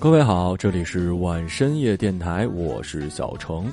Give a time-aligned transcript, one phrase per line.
[0.00, 3.70] 各位好，这里是晚深夜电台，我是小程。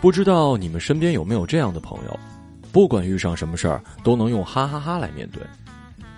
[0.00, 2.18] 不知道你们身边有没有这样的朋友，
[2.72, 5.40] 不管遇上什么事儿，都能用哈哈哈来面对。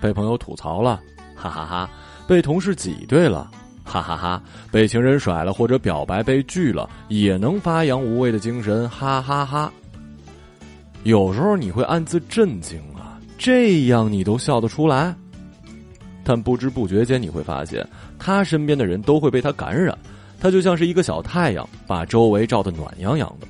[0.00, 0.98] 被朋友吐槽了，
[1.36, 1.90] 哈哈哈；
[2.26, 3.50] 被同事挤兑了，
[3.84, 9.70] 哈哈哈；被情人甩了或者表白被拒了，也能发扬无畏的精神，哈哈哈。
[11.04, 15.14] 有时候你会暗自震惊啊，这样你都笑得出来？
[16.24, 17.84] 但不知不觉间你会发现，
[18.18, 19.96] 他身边的人都会被他感染，
[20.40, 23.46] 他就像是一个小太阳，把周围照得暖洋洋的。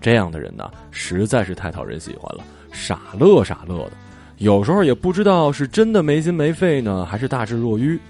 [0.00, 2.42] 这样的人呢，实在是太讨人喜欢了，
[2.72, 3.92] 傻乐傻乐的，
[4.38, 8.00] 有时候也不知道是真的没心没肺呢，还是大智若愚。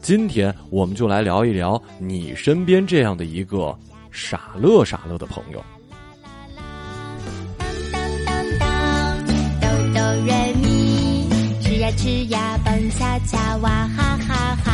[0.00, 3.76] 今天我们就来聊一聊你身边这样的一个
[4.12, 5.60] 傻乐傻乐的朋友。
[10.22, 11.28] 瑞咪，
[11.60, 14.73] 吃呀吃呀蹦恰恰哇哈哈哈。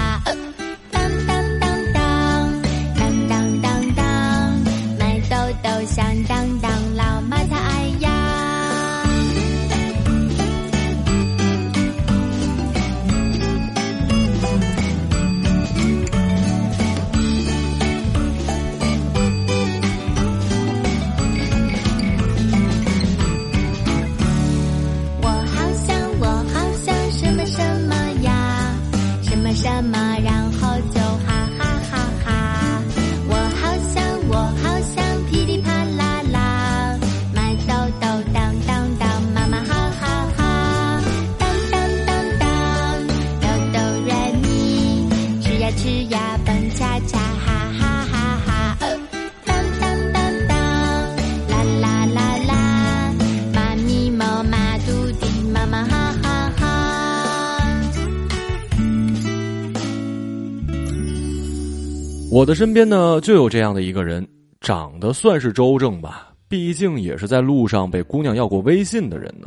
[62.40, 64.26] 我的身边呢，就有这样的一个人，
[64.62, 69.46] 长得算是周正吧，毕竟也是在路上被姑娘要过微信的人呢。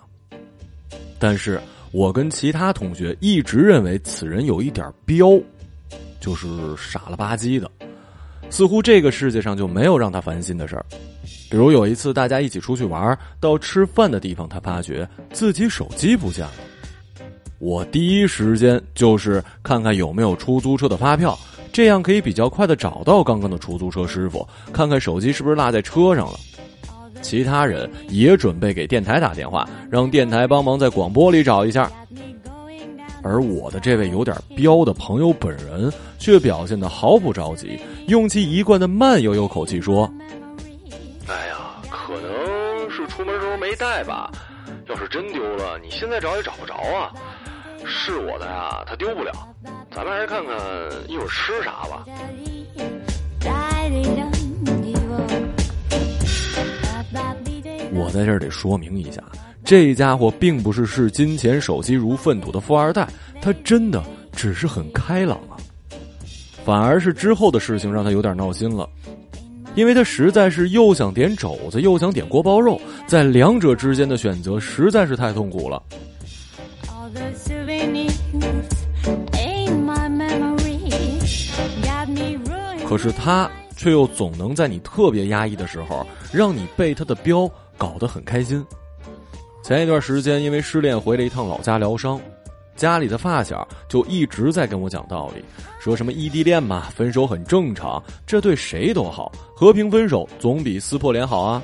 [1.18, 1.60] 但是
[1.92, 5.42] 我跟其他同学一直认为此人有一点彪。
[6.20, 7.68] 就是傻了吧唧的，
[8.52, 10.86] 似乎这个世界上就没有让他烦心的事儿。
[11.50, 16.54] 比如有一次大家一起出去玩，到吃饭的地方，他发觉自己手机不见了。
[17.58, 21.36] 我第一时间就是看看有没有出租车的发票，
[21.74, 26.40] 这样可以比较快的找到刚刚的出租车师傅，看看手机是不是落在车上了。
[27.24, 31.92] 其他人也准备给电台打电话，让电台帮忙在广播里找一下。
[33.24, 40.08] 而我的这位有点彪的朋友本人却表现的毫不着急，用其一贯的慢悠悠口气说
[41.28, 44.30] ：“哎呀，可能是出门时候没带吧。
[44.90, 47.10] 要是真丢了，你现在找也找不着啊。
[47.86, 49.32] 是我的呀，他丢不了。
[49.96, 50.56] 咱们还是看看
[51.08, 52.06] 一会儿吃啥吧。”
[57.96, 59.22] 我在这儿得说明一下。
[59.64, 63.08] 这家伙并不是视金钱手机如粪土的富二代，
[63.42, 65.56] 他真的只是很开朗啊。
[66.66, 68.90] 反而是之后的事情让他有点闹心了，
[69.76, 75.82] 因为他实在是又想点肘子又想点锅包肉，在两者之间的选择实在是太痛苦了。
[82.94, 88.64] 可是他却又总能在你特别压抑的时候，让你被他的标搞得很开心。
[89.64, 92.22] 前一段时间，因为失恋回了一趟老家疗伤，
[92.76, 95.44] 家里的发小就一直在跟我讲道理，
[95.80, 101.60] 说什么异地恋嘛，分手很正常，这对谁都好，和平分手总比撕破脸好啊。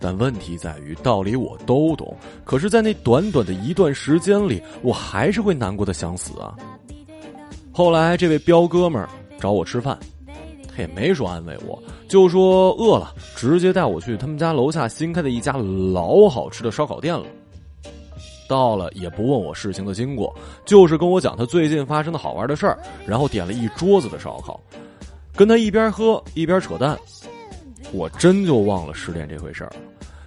[0.00, 2.12] 但问题在于，道理我都懂，
[2.42, 6.56] 可是，在那短短的一段时间里，我还是会难过的想死啊。
[7.70, 9.08] 后来，这位彪哥们儿
[9.40, 9.98] 找我吃饭。
[10.68, 17.24] 他也没说安慰我，就说饿了，直接带我去他们家楼下新开的一家老好吃的烧烤店了。
[18.48, 20.32] 到了也不问我事情的经过，
[20.66, 24.60] 就是跟我讲他最近发生的好玩的事儿，然后点了一桌子的烧烤，
[25.34, 26.96] 跟他一边喝一边扯淡。
[27.92, 29.72] 我真就忘了失恋这回事儿。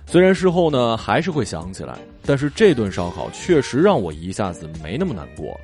[0.08, 5.60] 虽然事后呢还是会想起来，但是这顿烧烤确实让我一下子没那么难过了。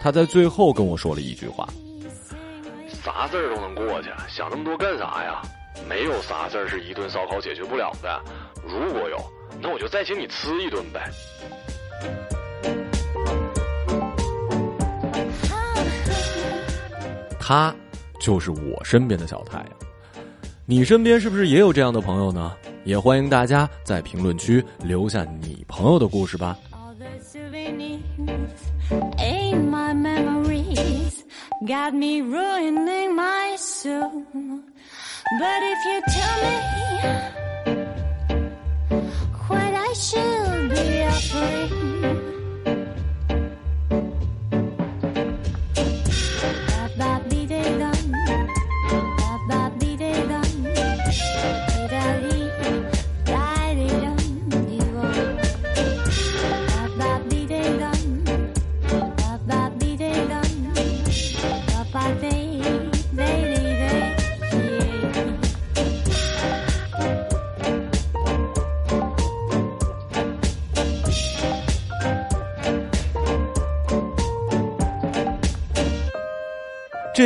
[0.00, 1.68] 他在最后跟我说了一句话。
[3.08, 5.40] 啥事儿都能过去，想那么多干啥呀？
[5.88, 8.20] 没有啥事儿是一顿烧烤解决不了的。
[8.62, 9.18] 如果有，
[9.62, 11.10] 那我就再请你吃一顿呗。
[17.40, 17.74] 他
[18.20, 19.68] 就是我身边的小太阳。
[20.66, 22.54] 你身边是不是也有这样的朋友呢？
[22.84, 26.54] 也欢迎大家在评论区留下你朋友的故事吧。
[31.68, 34.24] Got me ruining my soul.
[34.32, 36.56] But if you tell me
[39.48, 41.87] what I should be offering.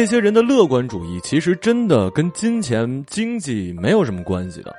[0.02, 4.74] 这些人的乐观主义其实真的跟金钱、经济没有什么关系的。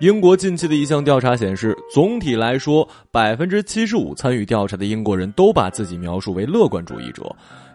[0.00, 7.24] 英国近期的一项调查显示，总体来说，百分之七十五参与调查的英国人都把自己描述为乐观主义者。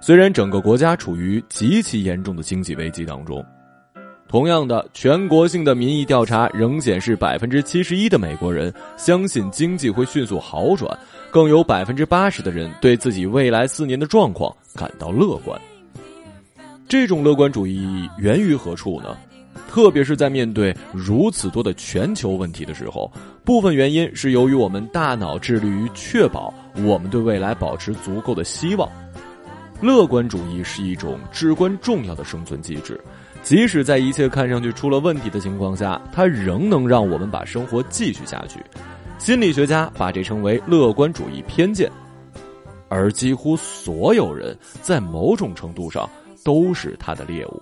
[0.01, 3.41] 虽然整个国家处于极其严重的经济危机当中，
[4.27, 10.99] 同样的，全国性的民意调查仍显示，百分之七十一的美国人相信经济会迅速好转，
[11.31, 15.57] 更有百分之八十的人对自己未来四年的状况感到乐观。
[16.89, 19.15] 这种乐观主义源于何处呢？
[19.69, 23.11] 特别是在面对如此多的全球问题的时候，
[23.45, 28.89] 部分原因是由于我们大脑致力于确保我们对未来保持足够的希望。
[29.79, 32.99] 乐观主义是一种至关重要的生存机制，
[33.43, 38.59] 即使在一切看上去出了问题的情况下，它仍能让我们把生活继续下去。
[39.19, 41.87] 心理学家把这称为乐观主义偏见，
[42.87, 46.09] 而几乎所有人在某种程度上
[46.43, 47.61] 都是他的猎物。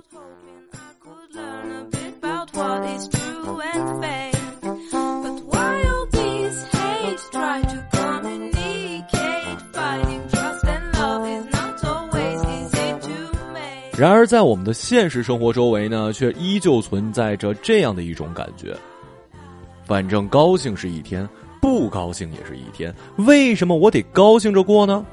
[13.97, 18.77] 然而在我们的现实生活周围呢却依旧存在着这样的一种感觉。
[19.85, 21.27] 反正高兴是一天
[21.59, 22.94] 不高兴也是一天。
[23.18, 25.03] 为什么我得高兴着过呢？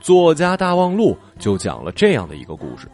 [0.00, 2.88] 作家大望路就讲了这样的一个故事。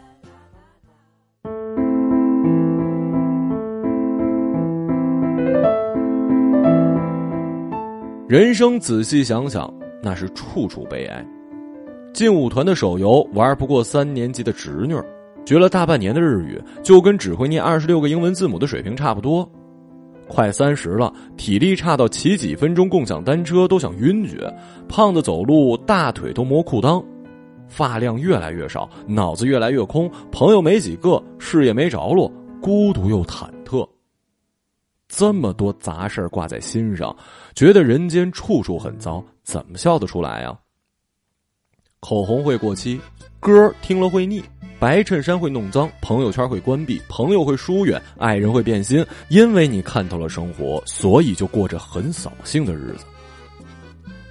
[8.27, 9.73] 人生仔细想想，
[10.03, 11.25] 那是处处悲哀。
[12.13, 14.95] 劲舞团的手游玩不过三年级的侄女，
[15.45, 19.49] 学了大半年的日语，就跟只会念二十六个英文字母的水平差不多。
[20.27, 24.53] 快三十了，体力差到骑几分钟共享单车都想晕厥，
[24.87, 27.03] 胖的走路大腿都磨裤裆，
[27.67, 32.31] 发量越来越少，脑子越来越空，朋友没几个，事业没着落，
[32.61, 33.87] 孤独又忐忑。
[35.07, 37.15] 这么多杂事挂在心上，
[37.55, 40.57] 觉得人间处处很糟，怎么笑得出来呀、
[42.01, 42.99] 口红会过期，
[43.39, 44.43] 歌听了会腻，
[44.79, 49.03] 白衬衫会弄脏，朋友圈会关闭，朋友会疏远，爱人会变心。
[49.27, 53.05] 因为你看透了生活，所以就过着很扫兴的日子。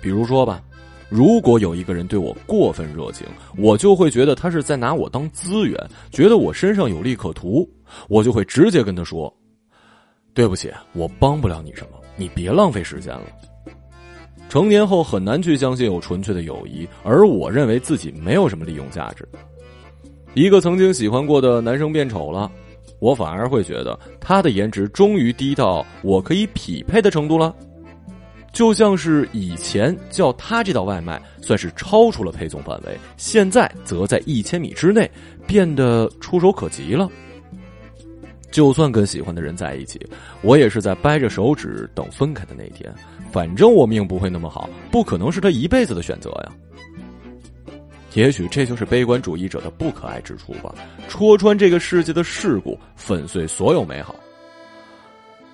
[0.00, 0.62] 比如说吧，
[1.08, 3.26] 如果有一个人对我过分热情，
[3.56, 5.76] 我就会觉得他是在拿我当资源，
[6.12, 7.68] 觉得我身上有利可图，
[8.08, 9.32] 我就会直接跟他说
[10.32, 13.22] ：“对不起，我帮不了你什么，你别浪费时间了。”
[14.48, 19.28] 成年后很难去相信有纯粹的友谊，而我认为自己没有什么利用价值。
[20.36, 22.52] 一个曾经喜欢过的男生变丑了，
[22.98, 27.56] 我反而会觉得他的颜值终于低到我可以匹配的程度了。
[28.52, 35.10] 就像是以前叫他这道外卖算是超出了配送范围，现在则在一千米之内
[35.46, 37.08] 变得触手可及了。
[38.50, 39.98] 就算跟喜欢的人在一起，
[40.42, 42.94] 我也是在掰着手指等分开的那天。
[43.32, 46.52] 反正我命不会那么好，不可能是他一辈子的选择呀。
[48.16, 50.74] 也许这就是悲观主义者的不可爱之处吧，
[51.06, 54.16] 戳穿这个世界的事故，粉碎所有美好。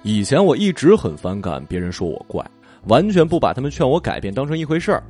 [0.04, 2.48] 以前我一直很反感别人说我怪，
[2.86, 5.02] 完全不把他们劝我改变当成一回事儿。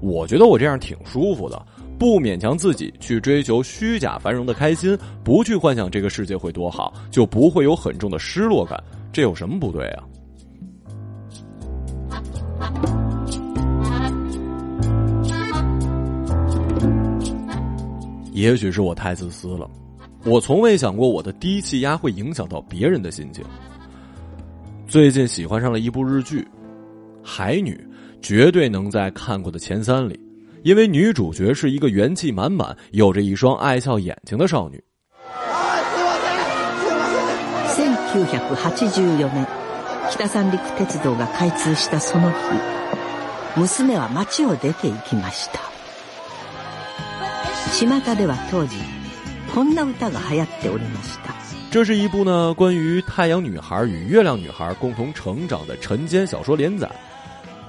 [0.00, 1.62] 我觉得我这样挺舒服的，
[1.98, 8.82] 不勉强自己去追求虚假繁荣的开心，不去幻想这个世界会多好，就不会有很重的失落感。
[9.12, 10.04] 这有什么不对啊？
[18.37, 19.69] 也许是我太自私了，
[20.25, 23.43] 我从未想过我的低气压会影响到别人的心情。
[24.87, 26.41] 最近喜欢上了一部日剧《
[27.23, 27.75] 海女》，
[28.21, 30.19] 绝对能在看过的前三里，
[30.63, 34.83] 因为女主角是一个元气满满、有着一双爱笑眼睛的少女。
[38.13, 39.47] 1984年
[40.11, 42.35] 北三陸鉄道が開通したその日
[43.59, 45.66] 娘は町を出て行きました
[47.77, 48.75] 巷では当時
[49.53, 51.33] こんな歌が流行っておりました
[51.71, 56.89] 这是一部呢关于太阳女孩与月亮女孩共同成长的晨间小说连载。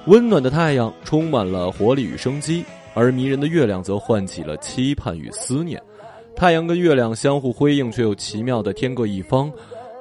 [0.05, 2.63] 温暖的太阳充满了活力与生机，
[2.93, 5.81] 而迷人的月亮则唤起了期盼与思念。
[6.35, 9.51] 太阳跟月亮相互辉映，却又奇妙的天各一方，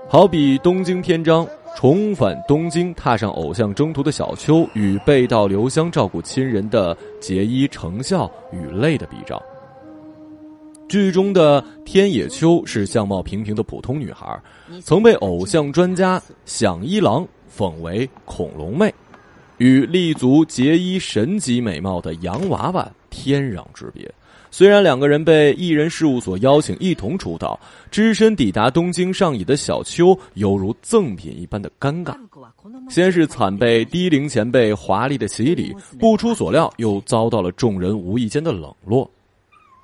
[0.07, 9.43] 好比东京篇章重返东京，踏上偶像征途的小秋与背道留乡照顾亲人的结衣成孝与泪的比照。
[10.90, 14.38] 剧中的天野秋是相貌平平的普通女孩，
[14.84, 18.94] 曾被偶像专家响一郎讽为恐龙妹，
[19.60, 24.12] 与立足结衣神级美貌的洋娃娃天壤之别。
[24.52, 27.60] 虽然两个人被艺人事务所邀请一同出道，
[27.92, 32.16] 只身抵达东京上野的小秋犹如赠品一般的尴尬。
[32.90, 39.08] 先是惨被低龄前辈华丽的洗礼，不出所料又遭到了众人无意间的冷落。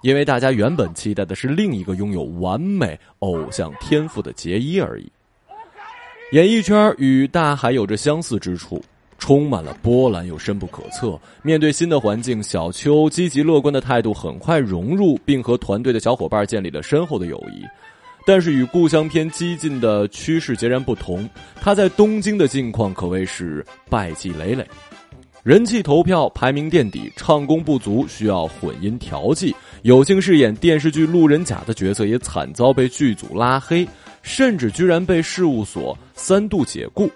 [0.05, 5.11] 因为大家原本期待的是另一个拥有完美偶像天赋的杰伊而已。
[6.31, 8.79] 演艺圈与大海有着相似之处，
[9.17, 11.19] 充满了波澜又深不可测。
[11.41, 17.63] 面对新的环境，小秋积极乐观的态度很快融入，并和团队的小伙伴建立了深厚的友谊。
[18.27, 24.63] 但是与故乡片激进的趋势截然不同，他在东京的境况可谓是败绩累累。
[25.45, 29.55] 人气投票排名垫底，唱功不足，需要混音调剂。
[29.83, 33.87] 有幸饰演电视剧路人甲的角色也惨遭被剧组拉黑，
[34.23, 37.07] 甚至居然被事务所三度解雇。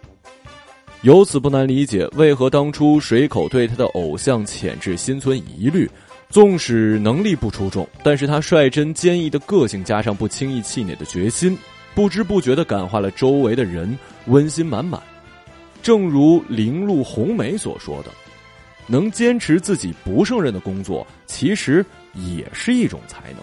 [1.02, 5.90] 由此不难理解，为何当初水口对他的偶像潜质心存疑虑。
[6.30, 11.58] 纵使能力不出众，但是他率真坚毅的个性，加上不轻易气馁的决心，
[11.96, 15.02] 不知不觉的感化了周围的人，温馨满满。
[15.82, 18.12] 正如铃鹿红梅所说的
[18.88, 23.42] ：“能坚持自己不胜任的工作，其实也是一种才能。”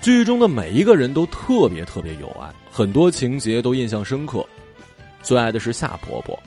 [0.00, 4.46] 剧中的每一个人都特别特别有爱，很多情节都印象深刻。
[5.22, 6.38] 最爱的是夏婆婆。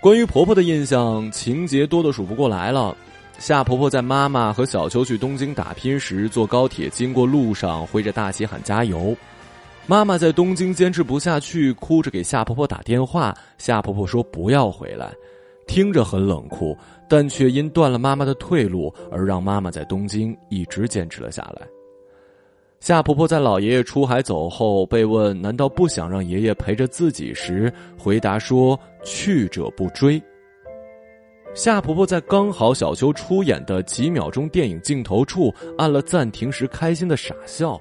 [0.00, 2.96] 关于婆婆的印象，情节多的数不过来了。
[3.38, 9.16] 夏婆婆在妈妈和小秋去东京打拼时，坐高铁经过路上，挥着大旗喊加油。
[9.84, 13.36] 妈妈在东京坚持不下去，哭着给夏婆婆打电话。
[13.58, 15.12] 夏婆婆说不要回来，
[15.66, 16.76] 听着很冷酷，
[17.08, 21.66] 但却因断了妈妈的退路而让妈妈在东京一直坚持了下来。
[22.78, 30.22] 夏婆婆在老爷爷出海走后，被问难道不想让爷爷陪着自己时，回答说去者不追。
[31.54, 37.78] 夏婆婆在刚好小秋出演的几秒钟电影镜头处按了暂停时，开心的傻笑。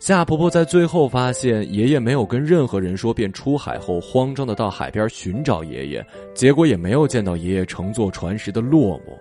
[0.00, 9.16] 夏婆婆在最后发现爷爷没有跟任何人说，便出海后慌张的到海边寻找爷爷，结果也没有见到爷爷乘坐船时的落寞。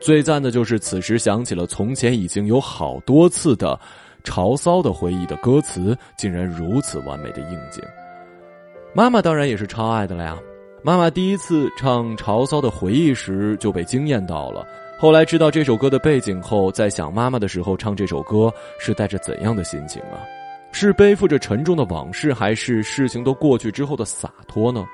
[0.00, 3.78] 最赞的就是此时想起了从前已经有好多次的
[4.22, 7.82] 潮骚的回忆的歌词，竟然如此完美的应景。
[8.94, 10.38] 妈妈当然也是超爱的了呀。
[10.86, 14.66] 妈妈第一次唱潮骚的回忆时就被惊艳到了，
[14.98, 20.20] 后来知道这首歌的背景后，在想妈妈的时候唱这首歌是带着怎样的心情啊？
[20.72, 24.84] 是背负着沉重的往事，还是事情都过去之后的洒脱呢？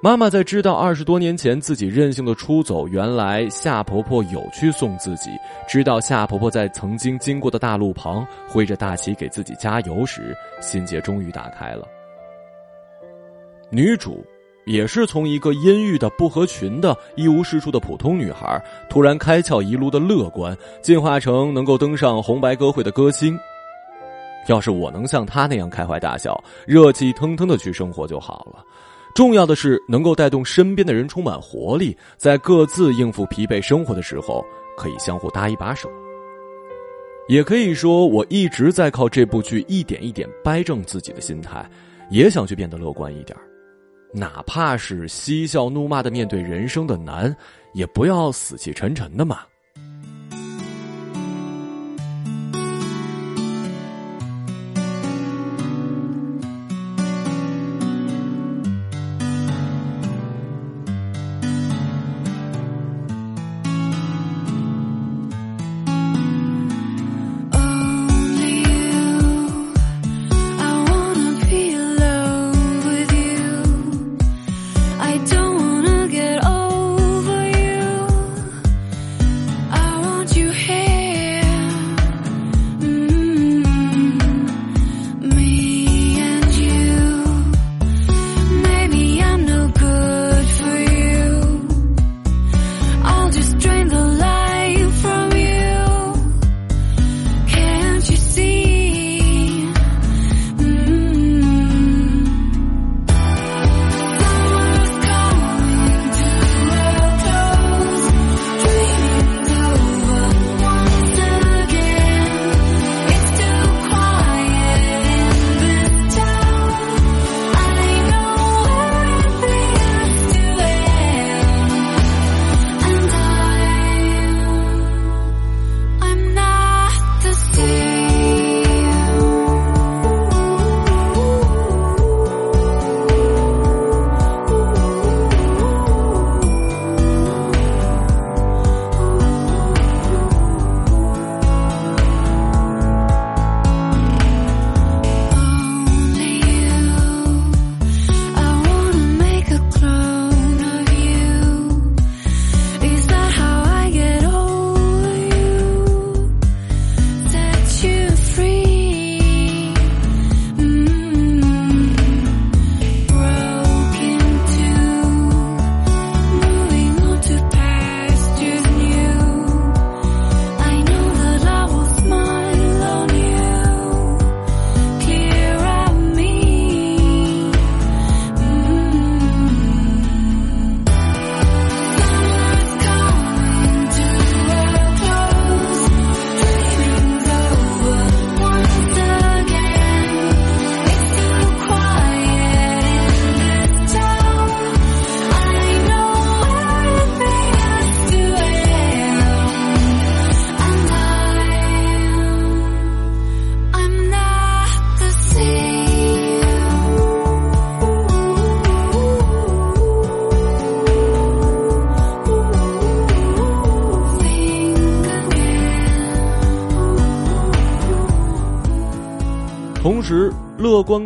[0.00, 5.28] 妈妈在知道二十多年前自己任性的出走，原来夏婆婆有去送自己；
[5.68, 11.86] 知道夏婆婆在曾经经过的大路旁挥着大旗给自己加油时，心结终于打开了。
[13.70, 14.24] 女主
[14.68, 23.38] 也是从一个阴郁的不合群的一无是处的普通女孩，突然开窍一路的乐观，进化成能够登上红白歌会的歌星。
[24.46, 28.62] 要是我能像她那样开怀大笑、热气腾腾的去生活就好了。
[29.14, 34.44] 重要的是能够带动身边的人充满活力，在各自应付疲惫生活的时候，
[34.76, 35.90] 可以相互搭一把手。
[37.26, 41.68] 也可以说，我一直在靠这部剧一点一点掰正自己的心态，
[42.10, 43.34] 也想去变得乐观一点。
[44.12, 47.34] 哪怕是嬉笑怒骂的面对人生的难，
[47.72, 49.40] 也不要死气沉沉的嘛。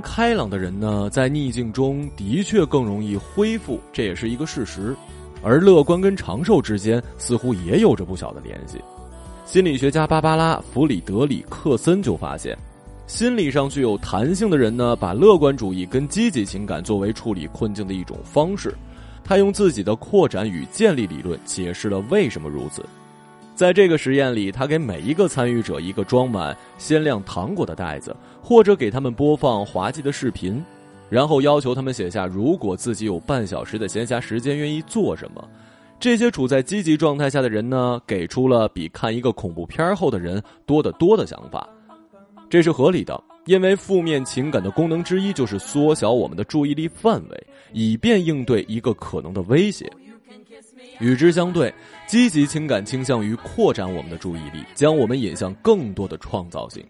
[0.01, 4.97] 开朗的人呢，在逆境中的确更容易恢复，这也是一个事实。
[5.43, 8.81] 而乐观跟长寿之间似乎也有着不小的联系。
[9.45, 12.57] 心理学家芭芭拉·弗里德里克森就发现，
[13.09, 18.73] 心理上具有弹性的人呢，把乐观主义跟积极情感作为处理困境的一种方式。
[19.25, 22.85] 他用自己的扩展与建立理论解释了为什么如此。
[23.55, 30.65] 在这个实验里，他给每一个参与者一个装满鲜亮糖果的袋子，或者给他们播放滑稽的视频，
[31.11, 35.47] 然后要求他们写下如果自己有半小时的闲暇时间愿意做什么。
[36.01, 41.69] 这些处在积极状态下的人呢，给出了比看一个恐怖片后的人多得多的想法。
[42.51, 49.89] 这是合理的，因为负面情感的功能之一就是缩小我们的注意力范围，以便应对一个可能的威胁。
[50.99, 51.73] 与之相对，
[52.13, 56.85] 积极情感倾向于扩展我们的注意力，将我们引向更多的创造性。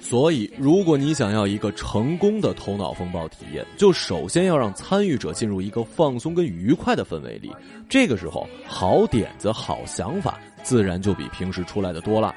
[0.00, 7.54] 所以，如果你想要一个成功的头脑风暴体验，就首先要让参与者进入一个放松跟愉快的氛围里。
[7.90, 12.34] 这个时候，好点子、好想法自然就比平时出来的多了。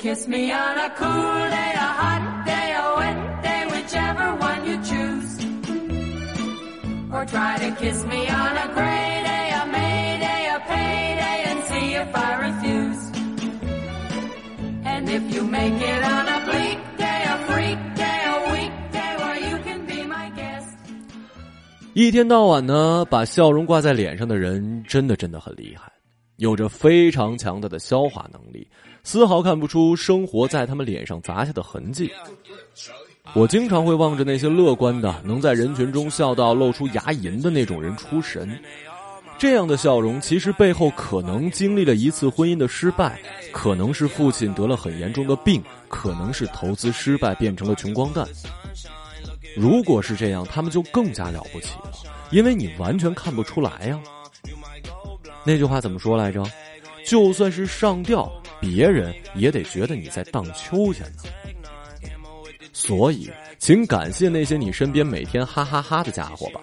[0.00, 4.76] Kiss me on a cool day, a hot day, a wet day, whichever one you
[4.82, 5.30] choose.
[7.12, 11.58] Or try to kiss me on a gray day, a May day, a payday, and
[11.68, 13.02] see if I refuse.
[14.84, 19.38] And if you make it on a bleak day, a freak day, a weekday, well,
[19.50, 20.78] you can be my guest.
[21.92, 25.92] 一天到晚呢，把笑容挂在脸上的人，真的真的很厉害，
[26.36, 28.66] 有着非常强大的消化能力，
[29.02, 32.10] 丝毫看不出生活在他们脸上砸下的痕迹。
[33.32, 38.58] 我经常会望着那些乐观的，能在人群中笑到露出牙龈的那种人出神。
[39.38, 43.18] 这样的笑容，其实背后可能经历了一次婚姻的失败，
[43.52, 48.26] 可能是父亲得了很严重的病，可能是投资失败变成了穷光蛋。
[49.56, 51.90] 如果是这样，他们就更加了不起了，
[52.30, 53.98] 因为你完全看不出来呀。
[55.44, 56.44] 那句话怎么说来着？
[57.06, 58.30] 就算是上吊，
[58.60, 61.22] 别人也得觉得你在荡秋千呢。
[62.72, 66.60] 所以，请感谢那些你身边每天哈哈哈的家伙吧，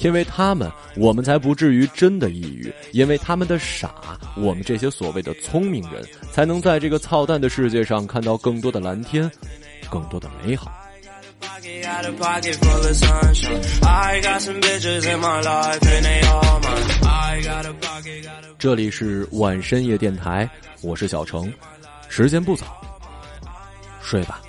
[0.00, 3.94] 因为他们，我们才不至于真的抑郁；因为他们的傻，
[4.36, 9.30] 我们这些所谓的聪明人才能在这个操蛋的世界上看到更多的蓝天，
[9.90, 10.72] 更多的美好。
[18.58, 20.48] 这里是晚深夜电台，
[20.82, 21.52] 我是小程，
[22.08, 22.66] 时间不早，
[24.02, 24.40] 睡吧。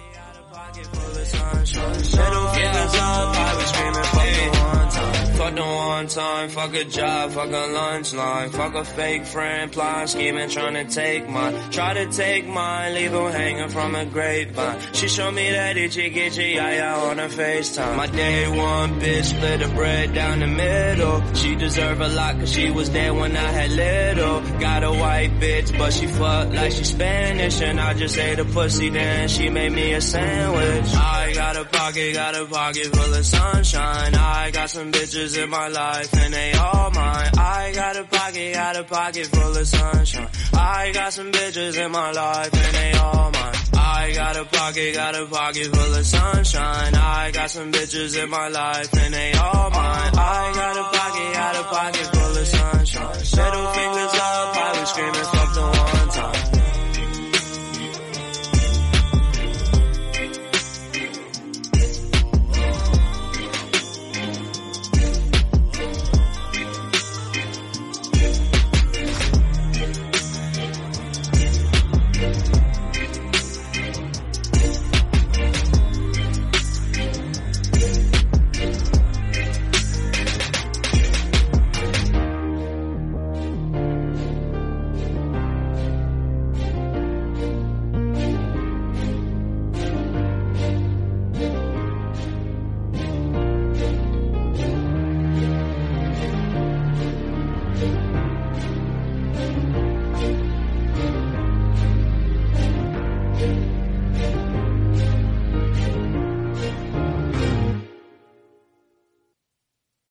[5.99, 10.49] One time, fuck a job, fuck a lunch line, fuck a fake friend, plotting, scheming,
[10.49, 11.71] trying to take mine.
[11.71, 14.79] Try to take mine, leave her hanging from a grapevine.
[14.93, 17.97] She showed me that itchy gitchy yaya on her FaceTime.
[17.97, 21.33] My day one bitch split the bread down the middle.
[21.33, 24.28] She deserve a lot cause she was there when I had little.
[24.59, 27.61] Got a white bitch, but she fuck like she Spanish.
[27.61, 30.93] And I just ate a pussy, then she made me a sandwich.
[30.93, 34.15] I got a pocket, got a pocket full of sunshine.
[34.15, 37.31] I got some bitches in my life and they all mine.
[37.37, 40.29] I got a pocket, got a pocket full of sunshine.
[40.53, 43.55] I got some bitches in my life and they all mine.
[43.73, 46.95] I got a pocket, got a pocket full of sunshine.
[46.95, 50.11] I got some bitches in my life and they all mine.
[50.15, 52.18] I got a pocket, got a pocket
[52.49, 53.15] sunshine.
[53.15, 55.78] Middle fingers up, I was screaming, fuck the